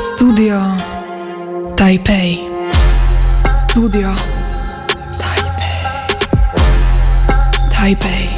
Studio 0.00 0.60
Taipei. 1.76 2.40
Studio 3.52 4.14
Taipei. 5.18 5.82
Taipei. 7.70 8.28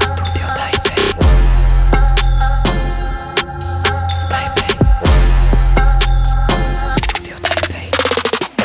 Studio 0.00 0.46
Taipei. 0.58 1.02
Taipei. 4.30 4.74
Studio 7.02 7.36
Taipei. 7.42 7.90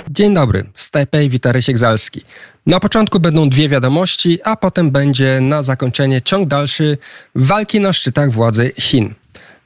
Dzień 0.10 0.34
dobry, 0.34 0.64
z 0.76 0.92
Taipei 0.92 1.30
wita 1.30 1.52
Rysiek 1.52 1.78
Zalski. 1.78 2.22
Na 2.66 2.80
początku 2.80 3.20
będą 3.20 3.50
dwie 3.50 3.70
wiadomości, 3.70 4.40
a 4.44 4.56
potem 4.56 4.92
będzie 4.92 5.40
na 5.42 5.64
zakończenie 5.64 6.22
ciąg 6.22 6.48
dalszy 6.48 6.98
walki 7.36 7.80
na 7.80 7.94
szczytach 7.94 8.32
władzy 8.32 8.72
Chin. 8.78 9.14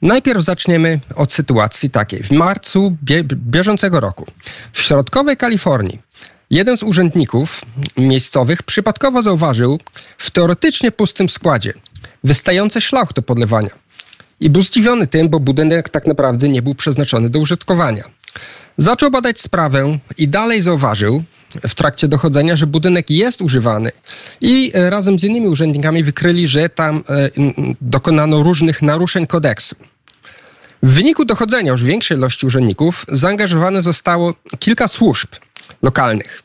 Najpierw 0.02 0.44
zaczniemy 0.44 1.00
od 1.16 1.32
sytuacji 1.32 1.90
takiej. 1.90 2.22
W 2.22 2.30
marcu 2.30 2.96
bie 3.04 3.24
bieżącego 3.24 4.00
roku 4.00 4.26
w 4.72 4.82
środkowej 4.82 5.36
Kalifornii 5.36 5.98
jeden 6.50 6.76
z 6.76 6.82
urzędników 6.82 7.60
miejscowych 7.96 8.62
przypadkowo 8.62 9.22
zauważył 9.22 9.78
w 10.18 10.30
teoretycznie 10.30 10.92
pustym 10.92 11.28
składzie 11.28 11.72
wystający 12.24 12.80
szlauch 12.80 13.12
do 13.12 13.22
podlewania. 13.22 13.70
I 14.40 14.50
był 14.50 14.62
zdziwiony 14.62 15.06
tym, 15.06 15.28
bo 15.28 15.40
budynek 15.40 15.88
tak 15.88 16.06
naprawdę 16.06 16.48
nie 16.48 16.62
był 16.62 16.74
przeznaczony 16.74 17.30
do 17.30 17.38
użytkowania. 17.38 18.04
Zaczął 18.78 19.10
badać 19.10 19.40
sprawę 19.40 19.98
i 20.18 20.28
dalej 20.28 20.62
zauważył 20.62 21.22
w 21.68 21.74
trakcie 21.74 22.08
dochodzenia, 22.08 22.56
że 22.56 22.66
budynek 22.66 23.10
jest 23.10 23.42
używany 23.42 23.90
i 24.40 24.72
e, 24.74 24.90
razem 24.90 25.18
z 25.18 25.24
innymi 25.24 25.48
urzędnikami 25.48 26.04
wykryli, 26.04 26.46
że 26.46 26.68
tam 26.68 26.96
e, 26.96 27.30
dokonano 27.80 28.42
różnych 28.42 28.82
naruszeń 28.82 29.26
kodeksu. 29.26 29.76
W 30.82 30.92
wyniku 30.92 31.24
dochodzenia 31.24 31.72
już 31.72 31.84
większej 31.84 32.16
ilości 32.16 32.46
urzędników 32.46 33.06
zaangażowane 33.08 33.82
zostało 33.82 34.34
kilka 34.58 34.88
służb 34.88 35.28
lokalnych. 35.82 36.42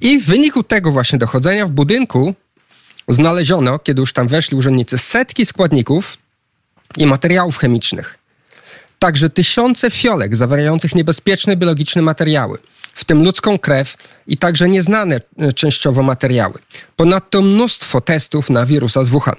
I 0.00 0.20
w 0.20 0.26
wyniku 0.26 0.62
tego 0.62 0.92
właśnie 0.92 1.18
dochodzenia 1.18 1.66
w 1.66 1.70
budynku 1.70 2.34
znaleziono, 3.08 3.78
kiedy 3.78 4.00
już 4.00 4.12
tam 4.12 4.28
weszli 4.28 4.56
urzędnicy, 4.56 4.98
setki 4.98 5.46
składników 5.46 6.18
i 6.96 7.06
materiałów 7.06 7.56
chemicznych. 7.56 8.18
Także 8.98 9.30
tysiące 9.30 9.90
fiolek 9.90 10.36
zawierających 10.36 10.94
niebezpieczne 10.94 11.56
biologiczne 11.56 12.02
materiały, 12.02 12.58
w 12.94 13.04
tym 13.04 13.24
ludzką 13.24 13.58
krew 13.58 13.96
i 14.26 14.36
także 14.36 14.68
nieznane 14.68 15.20
e, 15.38 15.52
częściowo 15.52 16.02
materiały. 16.02 16.54
Ponadto 16.96 17.42
mnóstwo 17.42 18.00
testów 18.00 18.50
na 18.50 18.66
wirusa 18.66 19.04
z 19.04 19.08
Wuhan. 19.08 19.36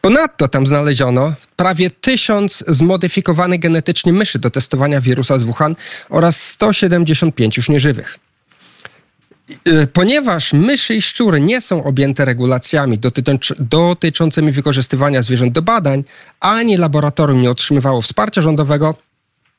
Ponadto 0.00 0.48
tam 0.48 0.66
znaleziono 0.66 1.34
prawie 1.56 1.90
tysiąc 1.90 2.64
zmodyfikowanych 2.68 3.60
genetycznie 3.60 4.12
myszy 4.12 4.38
do 4.38 4.50
testowania 4.50 5.00
wirusa 5.00 5.38
z 5.38 5.42
Wuhan 5.42 5.76
oraz 6.08 6.42
175 6.42 7.56
już 7.56 7.68
nieżywych. 7.68 8.18
Y, 9.68 9.86
Ponieważ 9.86 10.52
myszy 10.52 10.94
i 10.94 11.02
szczury 11.02 11.40
nie 11.40 11.60
są 11.60 11.84
objęte 11.84 12.24
regulacjami 12.24 12.98
dotycz- 12.98 13.54
dotyczącymi 13.58 14.52
wykorzystywania 14.52 15.22
zwierząt 15.22 15.52
do 15.52 15.62
badań, 15.62 16.04
ani 16.40 16.76
laboratorium 16.76 17.42
nie 17.42 17.50
otrzymywało 17.50 18.02
wsparcia 18.02 18.42
rządowego, 18.42 18.94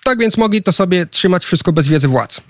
tak 0.09 0.19
więc 0.19 0.37
mogli 0.37 0.63
to 0.63 0.71
sobie 0.71 1.05
trzymać 1.05 1.45
wszystko 1.45 1.73
bez 1.73 1.87
wiedzy 1.87 2.07
władz. 2.07 2.41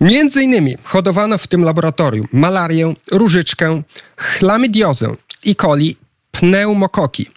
Między 0.00 0.42
innymi 0.42 0.76
hodowano 0.82 1.38
w 1.38 1.46
tym 1.46 1.62
laboratorium 1.62 2.26
malarię, 2.32 2.94
różyczkę, 3.12 3.82
chlamydiozę, 4.16 5.14
E. 5.46 5.54
coli, 5.54 5.96
pneumokoki, 6.30 7.30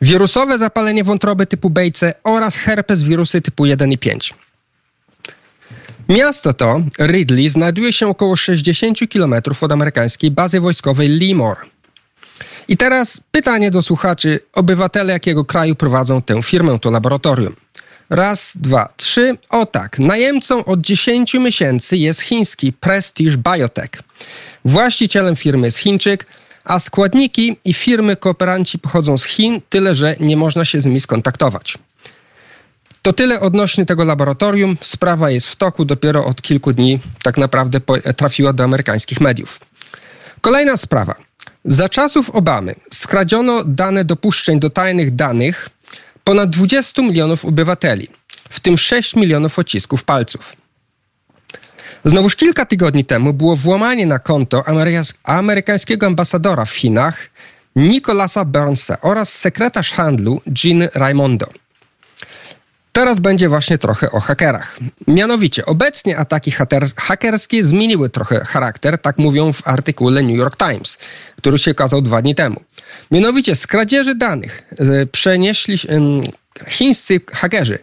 wirusowe 0.00 0.58
zapalenie 0.58 1.04
wątroby 1.04 1.46
typu 1.46 1.70
B 1.70 1.86
i 1.86 1.92
C 1.92 2.14
oraz 2.24 2.56
herpes 2.56 3.02
wirusy 3.02 3.40
typu 3.40 3.66
1 3.66 3.92
i 3.92 3.98
5. 3.98 4.34
Miasto 6.08 6.54
to, 6.54 6.82
Ridley, 7.00 7.48
znajduje 7.48 7.92
się 7.92 8.08
około 8.08 8.36
60 8.36 8.98
km 9.12 9.34
od 9.60 9.72
amerykańskiej 9.72 10.30
bazy 10.30 10.60
wojskowej 10.60 11.08
Leemore. 11.08 11.60
I 12.68 12.76
teraz 12.76 13.20
pytanie 13.30 13.70
do 13.70 13.82
słuchaczy, 13.82 14.40
obywatele 14.52 15.12
jakiego 15.12 15.44
kraju 15.44 15.74
prowadzą 15.74 16.22
tę 16.22 16.42
firmę, 16.42 16.78
to 16.78 16.90
laboratorium. 16.90 17.65
Raz, 18.10 18.56
dwa, 18.56 18.88
trzy. 18.96 19.38
O 19.50 19.66
tak, 19.66 19.98
najemcą 19.98 20.64
od 20.64 20.80
10 20.80 21.34
miesięcy 21.34 21.96
jest 21.96 22.20
chiński 22.20 22.72
Prestige 22.72 23.36
Biotech. 23.36 23.90
Właścicielem 24.64 25.36
firmy 25.36 25.66
jest 25.66 25.78
Chińczyk, 25.78 26.26
a 26.64 26.80
składniki 26.80 27.56
i 27.64 27.74
firmy 27.74 28.16
kooperanci 28.16 28.78
pochodzą 28.78 29.18
z 29.18 29.24
Chin, 29.24 29.60
tyle 29.68 29.94
że 29.94 30.16
nie 30.20 30.36
można 30.36 30.64
się 30.64 30.80
z 30.80 30.86
nimi 30.86 31.00
skontaktować. 31.00 31.78
To 33.02 33.12
tyle 33.12 33.40
odnośnie 33.40 33.86
tego 33.86 34.04
laboratorium. 34.04 34.76
Sprawa 34.80 35.30
jest 35.30 35.46
w 35.46 35.56
toku, 35.56 35.84
dopiero 35.84 36.24
od 36.24 36.42
kilku 36.42 36.72
dni 36.72 37.00
tak 37.22 37.36
naprawdę 37.36 37.80
trafiła 38.16 38.52
do 38.52 38.64
amerykańskich 38.64 39.20
mediów. 39.20 39.60
Kolejna 40.40 40.76
sprawa. 40.76 41.14
Za 41.64 41.88
czasów 41.88 42.30
Obamy 42.30 42.74
skradziono 42.92 43.64
dane 43.64 44.04
dopuszczeń 44.04 44.60
do 44.60 44.70
tajnych 44.70 45.14
danych 45.14 45.68
ponad 46.26 46.50
20 46.50 47.02
milionów 47.02 47.44
obywateli, 47.44 48.08
w 48.50 48.60
tym 48.60 48.78
6 48.78 49.16
milionów 49.16 49.58
odcisków 49.58 50.04
palców. 50.04 50.56
Znowuż 52.04 52.36
kilka 52.36 52.66
tygodni 52.66 53.04
temu 53.04 53.32
było 53.32 53.56
włamanie 53.56 54.06
na 54.06 54.18
konto 54.18 54.64
amerykańskiego 55.24 56.06
ambasadora 56.06 56.64
w 56.64 56.70
Chinach 56.70 57.30
Nicolasa 57.76 58.44
Burnsa 58.44 59.00
oraz 59.00 59.32
sekretarz 59.32 59.92
handlu 59.92 60.40
Jean 60.64 60.88
Raimondo. 60.94 61.46
Teraz 62.92 63.18
będzie 63.18 63.48
właśnie 63.48 63.78
trochę 63.78 64.10
o 64.10 64.20
hakerach. 64.20 64.78
Mianowicie, 65.06 65.66
obecnie 65.66 66.16
ataki 66.18 66.50
hakerskie 66.96 67.64
zmieniły 67.64 68.10
trochę 68.10 68.44
charakter, 68.44 68.98
tak 68.98 69.18
mówią 69.18 69.52
w 69.52 69.68
artykule 69.68 70.22
New 70.22 70.36
York 70.36 70.56
Times, 70.56 70.98
który 71.36 71.58
się 71.58 71.70
ukazał 71.70 72.02
dwa 72.02 72.22
dni 72.22 72.34
temu. 72.34 72.60
Mianowicie, 73.10 73.56
z 73.56 73.66
kradzieży 73.66 74.14
danych 74.14 74.62
e, 74.78 75.06
przenieśli 75.06 75.78
chińscy 76.68 77.20
hakerzy 77.32 77.78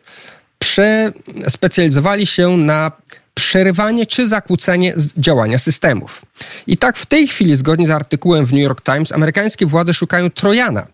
przespecjalizowali 0.59 2.27
się 2.27 2.57
na 2.57 2.91
przerywanie 3.33 4.05
czy 4.05 4.27
zakłócenie 4.27 4.93
działania 5.17 5.59
systemów. 5.59 6.21
I 6.67 6.77
tak 6.77 6.97
w 6.97 7.05
tej 7.05 7.27
chwili, 7.27 7.55
zgodnie 7.55 7.87
z 7.87 7.89
artykułem 7.89 8.45
w 8.45 8.53
New 8.53 8.61
York 8.61 8.81
Times, 8.81 9.11
amerykańskie 9.11 9.65
władze 9.65 9.93
szukają 9.93 10.29
Trojana, 10.29 10.87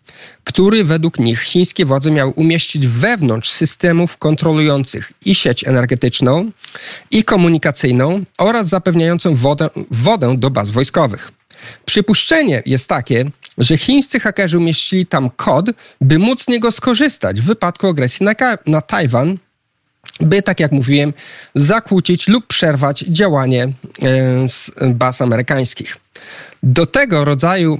który 0.43 0.83
według 0.83 1.19
nich 1.19 1.41
chińskie 1.41 1.85
władze 1.85 2.11
miały 2.11 2.31
umieścić 2.31 2.87
wewnątrz 2.87 3.49
systemów 3.49 4.17
kontrolujących 4.17 5.11
i 5.25 5.35
sieć 5.35 5.67
energetyczną, 5.67 6.51
i 7.11 7.23
komunikacyjną 7.23 8.23
oraz 8.37 8.67
zapewniającą 8.67 9.35
wodę, 9.35 9.69
wodę 9.91 10.37
do 10.37 10.49
baz 10.49 10.71
wojskowych. 10.71 11.31
Przypuszczenie 11.85 12.63
jest 12.65 12.89
takie, 12.89 13.25
że 13.57 13.77
chińscy 13.77 14.19
hakerzy 14.19 14.57
umieścili 14.57 15.05
tam 15.05 15.29
kod, 15.29 15.65
by 16.01 16.19
móc 16.19 16.43
z 16.43 16.47
niego 16.47 16.71
skorzystać 16.71 17.41
w 17.41 17.45
wypadku 17.45 17.87
agresji 17.87 18.25
na, 18.25 18.33
na 18.65 18.81
Tajwan, 18.81 19.37
by, 20.19 20.41
tak 20.41 20.59
jak 20.59 20.71
mówiłem, 20.71 21.13
zakłócić 21.55 22.27
lub 22.27 22.47
przerwać 22.47 22.99
działanie 22.99 23.63
e, 24.81 24.93
baz 24.93 25.21
amerykańskich. 25.21 25.97
Do 26.63 26.85
tego 26.85 27.25
rodzaju, 27.25 27.79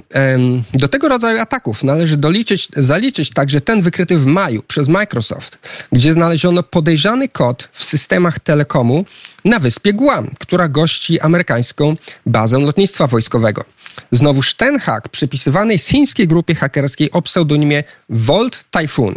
do 0.74 0.88
tego 0.88 1.08
rodzaju 1.08 1.40
ataków 1.40 1.84
należy 1.84 2.16
doliczyć, 2.16 2.68
zaliczyć 2.76 3.30
także 3.30 3.60
ten 3.60 3.82
wykryty 3.82 4.16
w 4.16 4.26
maju 4.26 4.62
przez 4.62 4.88
Microsoft, 4.88 5.58
gdzie 5.92 6.12
znaleziono 6.12 6.62
podejrzany 6.62 7.28
kod 7.28 7.68
w 7.72 7.84
systemach 7.84 8.38
telekomu 8.38 9.04
na 9.44 9.58
wyspie 9.58 9.92
Guam, 9.92 10.30
która 10.38 10.68
gości 10.68 11.20
amerykańską 11.20 11.96
bazę 12.26 12.58
lotnictwa 12.58 13.06
wojskowego. 13.06 13.64
Znowuż 14.12 14.54
ten 14.54 14.78
hak 14.78 15.08
przypisywany 15.08 15.72
jest 15.72 15.88
chińskiej 15.88 16.28
grupie 16.28 16.54
hakerskiej 16.54 17.10
o 17.10 17.22
pseudonimie 17.22 17.84
Volt 18.08 18.64
Typhoon. 18.70 19.14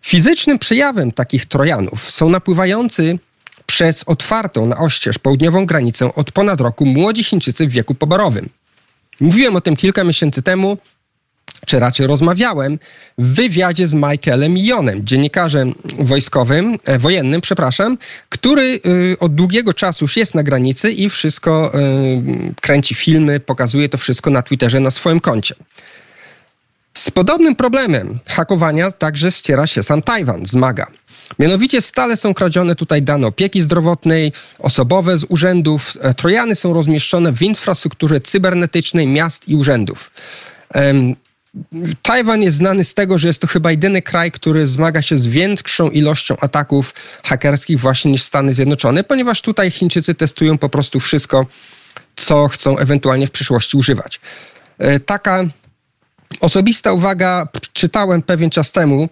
Fizycznym 0.00 0.58
przejawem 0.58 1.12
takich 1.12 1.46
trojanów 1.46 2.10
są 2.10 2.28
napływający 2.28 3.18
przez 3.66 4.04
otwartą 4.06 4.66
na 4.66 4.78
oścież 4.78 5.18
południową 5.18 5.66
granicę 5.66 6.14
od 6.14 6.32
ponad 6.32 6.60
roku 6.60 6.86
młodzi 6.86 7.24
Chińczycy 7.24 7.66
w 7.66 7.70
wieku 7.70 7.94
poborowym. 7.94 8.48
Mówiłem 9.20 9.56
o 9.56 9.60
tym 9.60 9.76
kilka 9.76 10.04
miesięcy 10.04 10.42
temu, 10.42 10.78
czy 11.66 11.78
raczej 11.78 12.06
rozmawiałem 12.06 12.78
w 13.18 13.34
wywiadzie 13.34 13.88
z 13.88 13.94
Michaelem 13.94 14.58
Jonem, 14.58 15.06
dziennikarzem 15.06 15.74
wojskowym, 15.98 16.78
e, 16.84 16.98
wojennym, 16.98 17.40
przepraszam, 17.40 17.98
który 18.28 18.80
y, 18.86 19.16
od 19.20 19.34
długiego 19.34 19.74
czasu 19.74 20.04
już 20.04 20.16
jest 20.16 20.34
na 20.34 20.42
granicy 20.42 20.92
i 20.92 21.10
wszystko 21.10 21.72
y, 21.74 22.54
kręci 22.60 22.94
filmy, 22.94 23.40
pokazuje 23.40 23.88
to 23.88 23.98
wszystko 23.98 24.30
na 24.30 24.42
Twitterze 24.42 24.80
na 24.80 24.90
swoim 24.90 25.20
koncie. 25.20 25.54
Z 26.96 27.10
podobnym 27.10 27.56
problemem 27.56 28.18
hakowania 28.26 28.90
także 28.90 29.32
ściera 29.32 29.66
się 29.66 29.82
sam 29.82 30.02
Tajwan, 30.02 30.46
zmaga. 30.46 30.86
Mianowicie 31.38 31.82
stale 31.82 32.16
są 32.16 32.34
kradzione 32.34 32.74
tutaj 32.74 33.02
dane 33.02 33.26
opieki 33.26 33.60
zdrowotnej, 33.60 34.32
osobowe 34.58 35.18
z 35.18 35.26
urzędów. 35.28 35.96
E, 36.00 36.14
Trojany 36.14 36.54
są 36.54 36.72
rozmieszczone 36.72 37.32
w 37.32 37.42
infrastrukturze 37.42 38.20
cybernetycznej 38.20 39.06
miast 39.06 39.48
i 39.48 39.56
urzędów. 39.56 40.10
Em, 40.74 41.16
Tajwan 42.02 42.42
jest 42.42 42.56
znany 42.56 42.84
z 42.84 42.94
tego, 42.94 43.18
że 43.18 43.28
jest 43.28 43.40
to 43.40 43.46
chyba 43.46 43.70
jedyny 43.70 44.02
kraj, 44.02 44.32
który 44.32 44.66
zmaga 44.66 45.02
się 45.02 45.18
z 45.18 45.26
większą 45.26 45.90
ilością 45.90 46.36
ataków 46.40 46.94
hakerskich 47.24 47.80
właśnie 47.80 48.10
niż 48.10 48.22
Stany 48.22 48.54
Zjednoczone, 48.54 49.04
ponieważ 49.04 49.42
tutaj 49.42 49.70
Chińczycy 49.70 50.14
testują 50.14 50.58
po 50.58 50.68
prostu 50.68 51.00
wszystko, 51.00 51.46
co 52.16 52.48
chcą 52.48 52.78
ewentualnie 52.78 53.26
w 53.26 53.30
przyszłości 53.30 53.76
używać. 53.76 54.20
E, 54.78 55.00
taka 55.00 55.44
osobista 56.40 56.92
uwaga, 56.92 57.48
czytałem 57.72 58.22
pewien 58.22 58.50
czas 58.50 58.72
temu, 58.72 59.08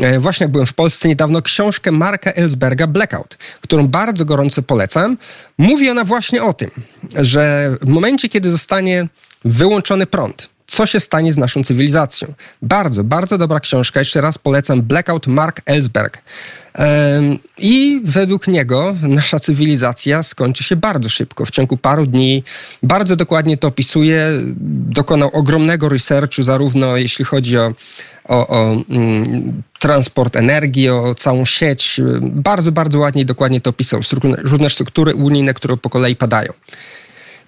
e, 0.00 0.20
właśnie 0.20 0.44
jak 0.44 0.52
byłem 0.52 0.66
w 0.66 0.74
Polsce 0.74 1.08
niedawno, 1.08 1.42
książkę 1.42 1.92
Marka 1.92 2.32
Ellsberga 2.32 2.86
Blackout, 2.86 3.38
którą 3.60 3.86
bardzo 3.86 4.24
gorąco 4.24 4.62
polecam. 4.62 5.18
Mówi 5.58 5.90
ona 5.90 6.04
właśnie 6.04 6.42
o 6.42 6.52
tym, 6.52 6.70
że 7.16 7.76
w 7.80 7.88
momencie, 7.88 8.28
kiedy 8.28 8.50
zostanie 8.50 9.08
wyłączony 9.44 10.06
prąd, 10.06 10.48
co 10.68 10.86
się 10.86 11.00
stanie 11.00 11.32
z 11.32 11.36
naszą 11.36 11.64
cywilizacją. 11.64 12.34
Bardzo, 12.62 13.04
bardzo 13.04 13.38
dobra 13.38 13.60
książka. 13.60 14.00
Jeszcze 14.00 14.20
raz 14.20 14.38
polecam 14.38 14.82
Blackout 14.82 15.26
Mark 15.26 15.60
Ellsberg. 15.66 16.22
I 17.58 18.00
według 18.04 18.48
niego 18.48 18.96
nasza 19.02 19.40
cywilizacja 19.40 20.22
skończy 20.22 20.64
się 20.64 20.76
bardzo 20.76 21.08
szybko, 21.08 21.44
w 21.44 21.50
ciągu 21.50 21.76
paru 21.76 22.06
dni. 22.06 22.44
Bardzo 22.82 23.16
dokładnie 23.16 23.56
to 23.56 23.68
opisuje. 23.68 24.30
Dokonał 24.90 25.30
ogromnego 25.32 25.88
researchu, 25.88 26.42
zarówno 26.42 26.96
jeśli 26.96 27.24
chodzi 27.24 27.58
o, 27.58 27.74
o, 28.24 28.48
o 28.48 28.72
mm, 28.90 29.62
transport 29.78 30.36
energii, 30.36 30.88
o 30.88 31.14
całą 31.14 31.44
sieć. 31.44 32.00
Bardzo, 32.20 32.72
bardzo 32.72 32.98
ładnie 32.98 33.22
i 33.22 33.26
dokładnie 33.26 33.60
to 33.60 33.70
opisał. 33.70 34.00
Różne 34.22 34.70
struktury 34.70 35.14
unijne, 35.14 35.54
które 35.54 35.76
po 35.76 35.90
kolei 35.90 36.16
padają. 36.16 36.52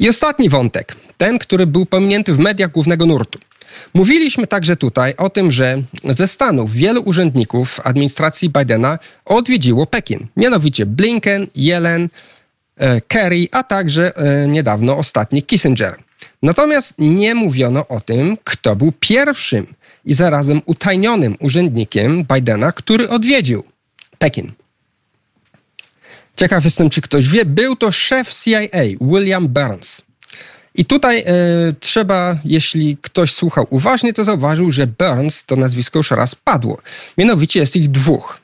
I 0.00 0.08
ostatni 0.08 0.48
wątek, 0.48 0.96
ten, 1.18 1.38
który 1.38 1.66
był 1.66 1.86
pominięty 1.86 2.32
w 2.32 2.38
mediach 2.38 2.70
głównego 2.70 3.06
nurtu. 3.06 3.38
Mówiliśmy 3.94 4.46
także 4.46 4.76
tutaj 4.76 5.14
o 5.16 5.30
tym, 5.30 5.52
że 5.52 5.82
ze 6.04 6.26
Stanów 6.26 6.72
wielu 6.72 7.02
urzędników 7.02 7.80
administracji 7.84 8.50
Bidena 8.50 8.98
odwiedziło 9.24 9.86
Pekin. 9.86 10.26
Mianowicie 10.36 10.86
Blinken, 10.86 11.46
Yellen, 11.56 12.08
e, 12.76 13.00
Kerry, 13.00 13.48
a 13.52 13.62
także 13.62 14.16
e, 14.16 14.48
niedawno 14.48 14.96
ostatni 14.96 15.42
Kissinger. 15.42 15.96
Natomiast 16.42 16.94
nie 16.98 17.34
mówiono 17.34 17.88
o 17.88 18.00
tym, 18.00 18.38
kto 18.44 18.76
był 18.76 18.92
pierwszym 19.00 19.66
i 20.04 20.14
zarazem 20.14 20.62
utajnionym 20.66 21.36
urzędnikiem 21.40 22.24
Bidena, 22.34 22.72
który 22.72 23.08
odwiedził 23.08 23.64
Pekin. 24.18 24.52
Ciekaw 26.40 26.64
jestem, 26.64 26.90
czy 26.90 27.00
ktoś 27.00 27.28
wie. 27.28 27.44
Był 27.44 27.76
to 27.76 27.92
szef 27.92 28.34
CIA, 28.34 28.82
William 29.00 29.48
Burns. 29.48 30.02
I 30.74 30.84
tutaj 30.84 31.18
e, 31.18 31.24
trzeba, 31.80 32.36
jeśli 32.44 32.96
ktoś 33.02 33.32
słuchał 33.32 33.66
uważnie, 33.70 34.12
to 34.12 34.24
zauważył, 34.24 34.70
że 34.70 34.86
Burns 34.86 35.44
to 35.44 35.56
nazwisko 35.56 35.98
już 35.98 36.10
raz 36.10 36.34
padło. 36.34 36.78
Mianowicie 37.18 37.60
jest 37.60 37.76
ich 37.76 37.90
dwóch. 37.90 38.38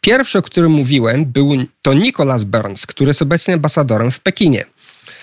Pierwszy, 0.00 0.38
o 0.38 0.42
którym 0.42 0.72
mówiłem, 0.72 1.24
był 1.24 1.50
to 1.82 1.94
Nicholas 1.94 2.44
Burns, 2.44 2.86
który 2.86 3.10
jest 3.10 3.22
obecnie 3.22 3.54
ambasadorem 3.54 4.10
w 4.10 4.20
Pekinie. 4.20 4.64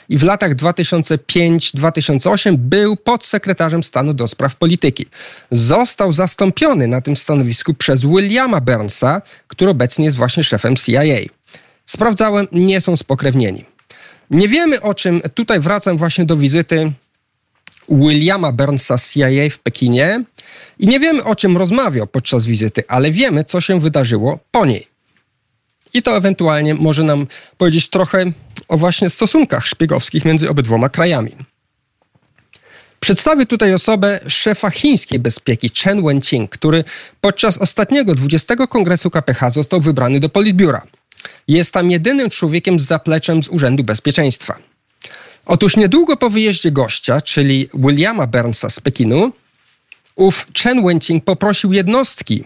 I 0.10 0.18
w 0.18 0.24
latach 0.24 0.56
2005-2008 0.56 2.56
był 2.56 2.96
podsekretarzem 2.96 3.84
stanu 3.84 4.14
do 4.14 4.28
spraw 4.28 4.56
polityki. 4.56 5.06
Został 5.52 6.14
zastąpiony 6.14 6.88
na 6.88 7.02
tym 7.02 7.16
stanowisku 7.16 7.74
przez 7.74 8.02
Williama 8.02 8.62
Burnsa, 8.62 9.22
który 9.48 9.72
obecnie 9.72 10.06
jest 10.06 10.18
właśnie 10.18 10.44
szefem 10.44 10.76
CIA. 10.76 11.39
Sprawdzałem, 11.90 12.48
nie 12.52 12.82
są 12.82 12.98
spokrewnieni. 12.98 13.66
Nie 14.30 14.48
wiemy 14.48 14.82
o 14.82 14.94
czym, 14.94 15.22
tutaj 15.34 15.60
wracam 15.60 15.98
właśnie 15.98 16.26
do 16.26 16.38
wizyty 16.38 16.92
Williama 17.90 18.52
Burnsa 18.52 18.98
CIA 18.98 19.50
w 19.52 19.60
Pekinie 19.60 20.24
i 20.80 20.88
nie 20.88 21.00
wiemy 21.00 21.24
o 21.24 21.36
czym 21.36 21.58
rozmawiał 21.58 22.08
podczas 22.08 22.46
wizyty, 22.46 22.84
ale 22.88 23.12
wiemy, 23.12 23.44
co 23.44 23.62
się 23.62 23.80
wydarzyło 23.80 24.40
po 24.52 24.66
niej. 24.66 24.88
I 25.94 26.04
to 26.04 26.18
ewentualnie 26.18 26.74
może 26.74 27.04
nam 27.04 27.28
powiedzieć 27.58 27.90
trochę 27.90 28.26
o 28.68 28.78
właśnie 28.78 29.10
stosunkach 29.10 29.68
szpiegowskich 29.68 30.26
między 30.26 30.50
obydwoma 30.50 30.90
krajami. 30.90 31.32
Przedstawię 33.00 33.46
tutaj 33.46 33.74
osobę 33.74 34.20
szefa 34.28 34.70
chińskiej 34.70 35.20
bezpieki 35.20 35.72
Chen 35.84 36.04
Wenqing, 36.04 36.52
który 36.52 36.84
podczas 37.22 37.58
ostatniego 37.58 38.16
20 38.16 38.56
kongresu 38.56 39.10
KPH 39.10 39.52
został 39.52 39.82
wybrany 39.82 40.20
do 40.20 40.30
Politbiura– 40.30 40.82
jest 41.48 41.74
tam 41.74 41.92
jedynym 41.92 42.30
człowiekiem 42.30 42.80
z 42.80 42.84
zapleczem 42.84 43.44
z 43.44 43.50
Urzędu 43.50 43.84
Bezpieczeństwa. 43.84 44.58
Otóż 45.46 45.78
niedługo 45.78 46.18
po 46.18 46.30
wyjeździe 46.30 46.72
gościa, 46.72 47.22
czyli 47.22 47.70
Williama 47.74 48.28
Burnsa 48.28 48.70
z 48.70 48.80
Pekinu, 48.80 49.32
ów 50.16 50.48
Chen 50.64 50.84
Wenqing 50.84 51.26
poprosił 51.26 51.74
jednostki 51.74 52.44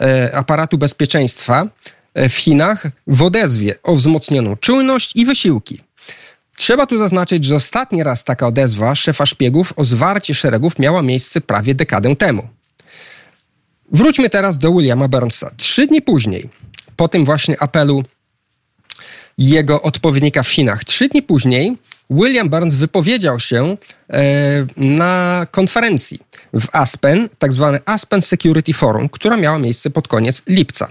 e, 0.00 0.30
aparatu 0.34 0.78
bezpieczeństwa 0.78 1.68
e, 2.14 2.28
w 2.28 2.36
Chinach 2.36 2.86
w 3.06 3.22
odezwie 3.22 3.74
o 3.82 3.96
wzmocnioną 3.96 4.56
czujność 4.56 5.12
i 5.14 5.26
wysiłki. 5.26 5.80
Trzeba 6.56 6.86
tu 6.86 6.98
zaznaczyć, 6.98 7.44
że 7.44 7.54
ostatni 7.54 8.02
raz 8.02 8.24
taka 8.24 8.46
odezwa 8.46 8.94
szefa 8.94 9.26
szpiegów 9.26 9.72
o 9.76 9.84
zwarcie 9.84 10.34
szeregów 10.34 10.78
miała 10.78 11.02
miejsce 11.02 11.40
prawie 11.40 11.74
dekadę 11.74 12.16
temu. 12.16 12.48
Wróćmy 13.92 14.30
teraz 14.30 14.58
do 14.58 14.72
Williama 14.72 15.08
Burnsa. 15.08 15.50
Trzy 15.56 15.86
dni 15.86 16.02
później, 16.02 16.48
po 16.96 17.08
tym 17.08 17.24
właśnie 17.24 17.62
apelu 17.62 18.02
jego 19.38 19.82
odpowiednika 19.82 20.42
w 20.42 20.48
Chinach. 20.48 20.84
Trzy 20.84 21.08
dni 21.08 21.22
później 21.22 21.76
William 22.10 22.48
Burns 22.48 22.74
wypowiedział 22.74 23.40
się 23.40 23.76
e, 24.10 24.20
na 24.76 25.46
konferencji 25.50 26.18
w 26.52 26.66
Aspen, 26.72 27.28
tak 27.38 27.52
zwane 27.52 27.80
Aspen 27.86 28.22
Security 28.22 28.72
Forum, 28.72 29.08
która 29.08 29.36
miała 29.36 29.58
miejsce 29.58 29.90
pod 29.90 30.08
koniec 30.08 30.42
lipca. 30.48 30.88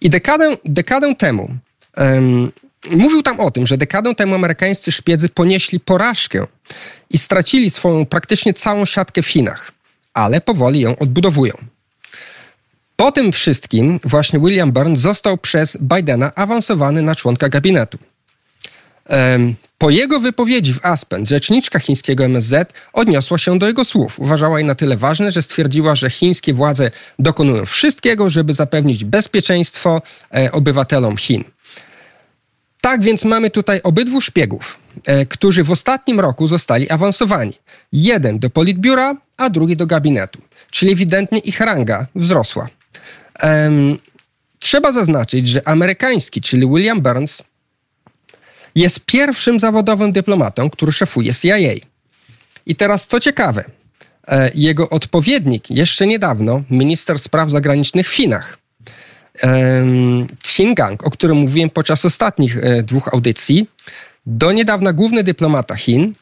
I 0.00 0.10
dekadę, 0.10 0.56
dekadę 0.64 1.14
temu 1.14 1.50
um, 1.96 2.52
mówił 2.90 3.22
tam 3.22 3.40
o 3.40 3.50
tym, 3.50 3.66
że 3.66 3.76
dekadę 3.76 4.14
temu 4.14 4.34
amerykańscy 4.34 4.92
szpiedzy 4.92 5.28
ponieśli 5.28 5.80
porażkę 5.80 6.46
i 7.10 7.18
stracili 7.18 7.70
swoją 7.70 8.06
praktycznie 8.06 8.52
całą 8.52 8.84
siatkę 8.84 9.22
w 9.22 9.26
Chinach, 9.26 9.72
ale 10.14 10.40
powoli 10.40 10.80
ją 10.80 10.96
odbudowują. 10.96 11.54
Po 12.96 13.12
tym 13.12 13.32
wszystkim 13.32 14.00
właśnie 14.04 14.38
William 14.38 14.72
Burns 14.72 15.00
został 15.00 15.38
przez 15.38 15.78
Bidena 15.80 16.34
awansowany 16.34 17.02
na 17.02 17.14
członka 17.14 17.48
gabinetu. 17.48 17.98
Po 19.78 19.90
jego 19.90 20.20
wypowiedzi 20.20 20.74
w 20.74 20.84
Aspen 20.86 21.26
rzeczniczka 21.26 21.78
chińskiego 21.78 22.24
MSZ 22.24 22.72
odniosła 22.92 23.38
się 23.38 23.58
do 23.58 23.66
jego 23.66 23.84
słów. 23.84 24.20
Uważała 24.20 24.58
je 24.58 24.64
na 24.64 24.74
tyle 24.74 24.96
ważne, 24.96 25.32
że 25.32 25.42
stwierdziła, 25.42 25.96
że 25.96 26.10
chińskie 26.10 26.54
władze 26.54 26.90
dokonują 27.18 27.66
wszystkiego, 27.66 28.30
żeby 28.30 28.54
zapewnić 28.54 29.04
bezpieczeństwo 29.04 30.02
e, 30.34 30.52
obywatelom 30.52 31.16
Chin. 31.16 31.44
Tak 32.80 33.02
więc 33.02 33.24
mamy 33.24 33.50
tutaj 33.50 33.80
obydwu 33.82 34.20
szpiegów, 34.20 34.78
e, 35.04 35.26
którzy 35.26 35.64
w 35.64 35.70
ostatnim 35.70 36.20
roku 36.20 36.46
zostali 36.46 36.90
awansowani. 36.90 37.52
Jeden 37.92 38.38
do 38.38 38.50
politbiura, 38.50 39.16
a 39.36 39.50
drugi 39.50 39.76
do 39.76 39.86
gabinetu. 39.86 40.40
Czyli 40.70 40.92
ewidentnie 40.92 41.38
ich 41.38 41.60
ranga 41.60 42.06
wzrosła. 42.14 42.68
Um, 43.42 43.98
trzeba 44.58 44.92
zaznaczyć, 44.92 45.48
że 45.48 45.68
amerykański, 45.68 46.40
czyli 46.40 46.66
William 46.66 47.00
Burns, 47.00 47.42
jest 48.74 49.00
pierwszym 49.00 49.60
zawodowym 49.60 50.12
dyplomatą, 50.12 50.70
który 50.70 50.92
szefuje 50.92 51.34
CIA. 51.34 51.56
I 52.66 52.76
teraz 52.76 53.06
co 53.06 53.20
ciekawe, 53.20 53.64
e, 54.28 54.50
jego 54.54 54.90
odpowiednik 54.90 55.70
jeszcze 55.70 56.06
niedawno, 56.06 56.62
minister 56.70 57.18
spraw 57.18 57.50
zagranicznych 57.50 58.08
w 58.08 58.14
Chinach, 58.14 58.58
Xingang, 60.44 61.06
o 61.06 61.10
którym 61.10 61.36
mówiłem 61.36 61.70
podczas 61.70 62.04
ostatnich 62.04 62.58
e, 62.58 62.82
dwóch 62.82 63.08
audycji, 63.14 63.68
do 64.26 64.52
niedawna 64.52 64.92
główny 64.92 65.22
dyplomata 65.22 65.74
Chin, 65.74 66.12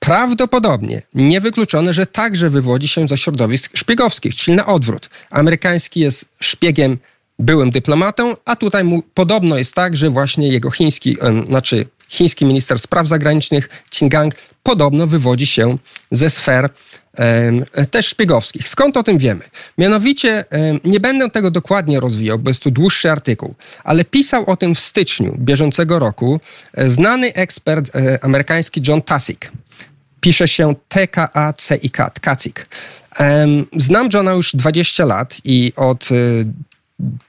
Prawdopodobnie 0.00 1.02
niewykluczone, 1.14 1.94
że 1.94 2.06
także 2.06 2.50
wywodzi 2.50 2.88
się 2.88 3.08
ze 3.08 3.18
środowisk 3.18 3.76
szpiegowskich, 3.76 4.34
czyli 4.34 4.56
na 4.56 4.66
odwrót. 4.66 5.10
Amerykański 5.30 6.00
jest 6.00 6.24
szpiegiem, 6.40 6.98
byłym 7.38 7.70
dyplomatą, 7.70 8.36
a 8.44 8.56
tutaj 8.56 8.84
mu 8.84 9.02
podobno 9.02 9.58
jest 9.58 9.74
tak, 9.74 9.96
że 9.96 10.10
właśnie 10.10 10.48
jego 10.48 10.70
chiński, 10.70 11.16
znaczy 11.46 11.86
chiński 12.08 12.44
minister 12.44 12.78
spraw 12.78 13.08
zagranicznych 13.08 13.68
Qingang 13.90 14.34
podobno 14.62 15.06
wywodzi 15.06 15.46
się 15.46 15.78
ze 16.10 16.30
sfer 16.30 16.70
też 17.90 18.06
szpiegowskich. 18.06 18.68
Skąd 18.68 18.96
o 18.96 19.02
tym 19.02 19.18
wiemy? 19.18 19.44
Mianowicie, 19.78 20.44
nie 20.84 21.00
będę 21.00 21.30
tego 21.30 21.50
dokładnie 21.50 22.00
rozwijał, 22.00 22.38
bo 22.38 22.50
jest 22.50 22.62
to 22.62 22.70
dłuższy 22.70 23.10
artykuł, 23.10 23.54
ale 23.84 24.04
pisał 24.04 24.50
o 24.50 24.56
tym 24.56 24.74
w 24.74 24.80
styczniu 24.80 25.36
bieżącego 25.38 25.98
roku 25.98 26.40
e, 26.74 26.90
znany 26.90 27.32
ekspert 27.34 27.96
e, 27.96 28.24
amerykański 28.24 28.82
John 28.88 29.02
Tasik 29.02 29.50
pisze 30.20 30.48
się 30.48 30.74
T-K-A-C-I-K, 30.88 32.10
Tkacik. 32.10 32.66
Znam 33.76 34.08
Johna 34.14 34.32
już 34.32 34.56
20 34.56 35.04
lat 35.04 35.40
i 35.44 35.72
od 35.76 36.08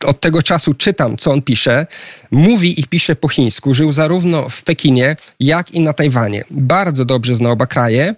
od 0.06 0.20
tego 0.20 0.44
czasu 0.44 0.74
czytam, 0.74 1.18
co 1.18 1.32
on 1.32 1.42
pisze. 1.42 1.88
Mówi 2.32 2.80
i 2.80 2.84
pisze 2.84 3.16
po 3.16 3.28
chińsku. 3.28 3.74
Żył 3.74 3.92
zarówno 3.92 4.50
w 4.50 4.64
Pekinie, 4.64 5.16
jak 5.40 5.72
i 5.72 5.80
na 5.80 5.94
Tajwanie. 5.94 6.44
Bardzo 6.52 7.06
dobrze 7.06 7.36
zna 7.36 7.52
oba 7.52 7.68
kraje 7.68 8.16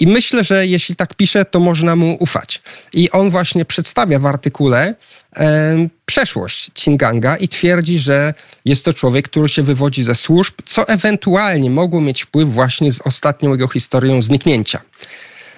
i 0.00 0.06
myślę, 0.06 0.44
że 0.44 0.66
jeśli 0.66 0.96
tak 0.96 1.14
pisze, 1.14 1.44
to 1.44 1.60
można 1.60 1.96
mu 1.96 2.16
ufać. 2.20 2.62
I 2.92 3.10
on 3.10 3.30
właśnie 3.30 3.64
przedstawia 3.64 4.18
w 4.18 4.26
artykule 4.26 4.94
e, 5.36 5.88
przeszłość 6.06 6.70
Qinganga 6.74 7.36
i 7.36 7.48
twierdzi, 7.48 7.98
że 7.98 8.34
jest 8.64 8.84
to 8.84 8.92
człowiek, 8.92 9.28
który 9.28 9.48
się 9.48 9.62
wywodzi 9.62 10.02
ze 10.02 10.14
służb, 10.14 10.54
co 10.64 10.88
ewentualnie 10.88 11.70
mogło 11.70 12.00
mieć 12.00 12.22
wpływ 12.22 12.52
właśnie 12.52 12.92
z 12.92 13.00
ostatnią 13.00 13.50
jego 13.50 13.68
historią 13.68 14.22
zniknięcia. 14.22 14.80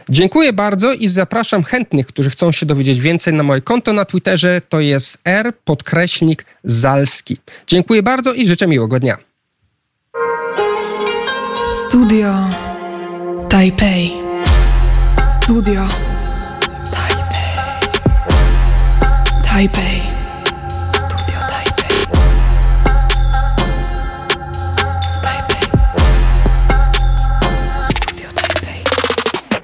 Dziękuję 0.08 0.52
bardzo 0.52 0.92
i 0.92 1.08
zapraszam 1.08 1.62
chętnych, 1.62 2.06
którzy 2.06 2.30
chcą 2.30 2.52
się 2.52 2.66
dowiedzieć 2.66 3.00
więcej 3.00 3.34
na 3.34 3.42
moje 3.42 3.60
konto 3.60 3.92
na 3.92 4.04
Twitterze. 4.04 4.60
To 4.68 4.80
jest 4.80 5.18
r 5.24 5.52
podkreślnik 5.64 6.44
zalski. 6.64 7.36
Dziękuję 7.66 8.02
bardzo 8.02 8.32
i 8.32 8.46
życzę 8.46 8.66
miłego 8.66 9.00
dnia. 9.00 9.16
Studio 11.74 12.34
Taipei. 13.48 14.12
Studio 15.24 15.88
Taipei. 16.90 17.50
Taipei. 19.44 20.19